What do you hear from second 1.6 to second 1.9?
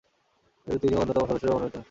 হন।